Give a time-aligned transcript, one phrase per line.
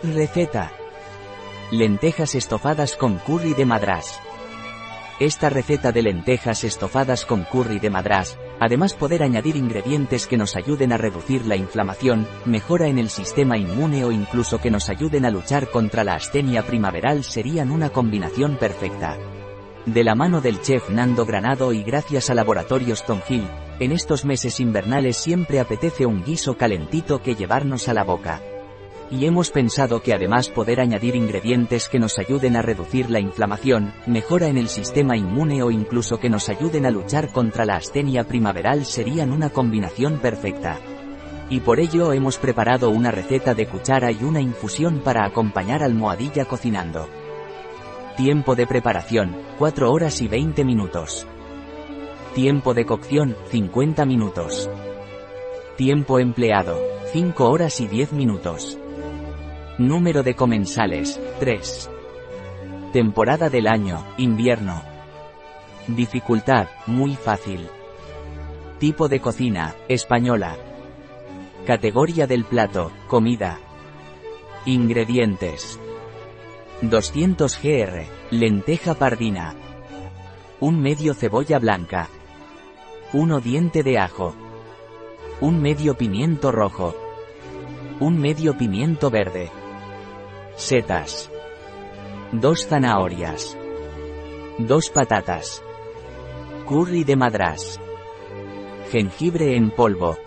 [0.00, 0.70] Receta.
[1.72, 4.20] Lentejas estofadas con curry de madrás.
[5.18, 10.54] Esta receta de lentejas estofadas con curry de madrás, además poder añadir ingredientes que nos
[10.54, 15.24] ayuden a reducir la inflamación, mejora en el sistema inmune o incluso que nos ayuden
[15.24, 19.18] a luchar contra la astenia primaveral serían una combinación perfecta.
[19.84, 23.48] De la mano del chef Nando Granado y gracias a Laboratorios Tongil,
[23.80, 28.40] en estos meses invernales siempre apetece un guiso calentito que llevarnos a la boca.
[29.10, 33.94] Y hemos pensado que además poder añadir ingredientes que nos ayuden a reducir la inflamación,
[34.06, 38.24] mejora en el sistema inmune o incluso que nos ayuden a luchar contra la astenia
[38.24, 40.78] primaveral serían una combinación perfecta.
[41.48, 46.44] Y por ello hemos preparado una receta de cuchara y una infusión para acompañar almohadilla
[46.44, 47.08] cocinando.
[48.18, 51.26] Tiempo de preparación, 4 horas y 20 minutos.
[52.34, 54.68] Tiempo de cocción, 50 minutos.
[55.76, 56.78] Tiempo empleado,
[57.12, 58.78] 5 horas y 10 minutos.
[59.78, 61.88] Número de comensales, 3.
[62.92, 64.82] Temporada del año, invierno.
[65.86, 67.68] Dificultad, muy fácil.
[68.80, 70.56] Tipo de cocina, española.
[71.64, 73.60] Categoría del plato, comida.
[74.66, 75.78] Ingredientes.
[76.82, 79.54] 200 gr, lenteja pardina.
[80.58, 82.08] Un medio cebolla blanca.
[83.12, 84.34] 1 diente de ajo.
[85.40, 86.96] Un medio pimiento rojo.
[88.00, 89.52] Un medio pimiento verde.
[90.58, 91.30] Setas.
[92.32, 93.56] Dos zanahorias.
[94.58, 95.62] Dos patatas.
[96.68, 97.80] Curry de madrás.
[98.90, 100.18] Jengibre en polvo.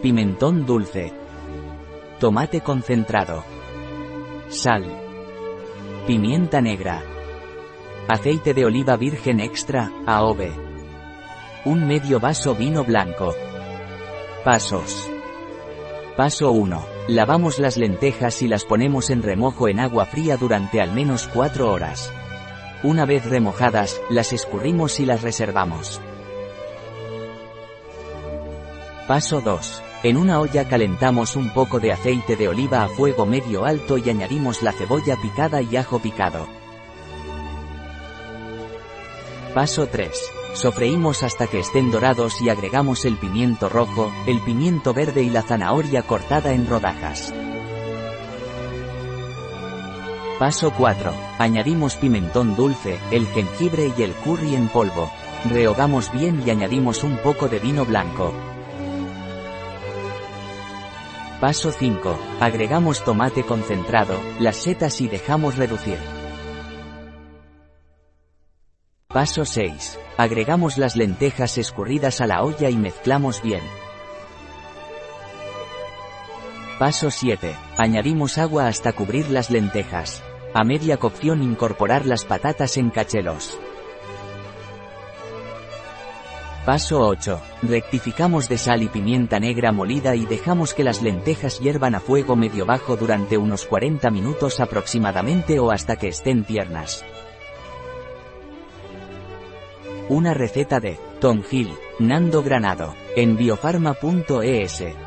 [0.00, 1.12] Pimentón dulce.
[2.20, 3.42] Tomate concentrado.
[4.50, 4.84] Sal.
[6.06, 7.02] Pimienta negra.
[8.06, 10.52] Aceite de oliva virgen extra, AOVE.
[11.64, 13.34] Un medio vaso vino blanco.
[14.44, 15.10] Pasos.
[16.16, 16.93] Paso 1.
[17.08, 21.70] Lavamos las lentejas y las ponemos en remojo en agua fría durante al menos 4
[21.70, 22.10] horas.
[22.82, 26.00] Una vez remojadas, las escurrimos y las reservamos.
[29.06, 29.82] Paso 2.
[30.02, 34.08] En una olla calentamos un poco de aceite de oliva a fuego medio alto y
[34.08, 36.46] añadimos la cebolla picada y ajo picado.
[39.52, 40.33] Paso 3.
[40.54, 45.42] Sofreímos hasta que estén dorados y agregamos el pimiento rojo, el pimiento verde y la
[45.42, 47.34] zanahoria cortada en rodajas.
[50.38, 51.12] Paso 4.
[51.38, 55.10] Añadimos pimentón dulce, el jengibre y el curry en polvo.
[55.50, 58.32] Rehogamos bien y añadimos un poco de vino blanco.
[61.40, 62.18] Paso 5.
[62.40, 65.98] Agregamos tomate concentrado, las setas y dejamos reducir.
[69.14, 69.96] Paso 6.
[70.16, 73.60] Agregamos las lentejas escurridas a la olla y mezclamos bien.
[76.80, 77.54] Paso 7.
[77.78, 80.20] Añadimos agua hasta cubrir las lentejas.
[80.52, 83.56] A media cocción incorporar las patatas en cachelos.
[86.66, 87.40] Paso 8.
[87.62, 92.34] Rectificamos de sal y pimienta negra molida y dejamos que las lentejas hiervan a fuego
[92.34, 97.04] medio bajo durante unos 40 minutos aproximadamente o hasta que estén tiernas.
[100.08, 105.03] Una receta de Tom Hill, Nando Granado, en biofarma.es.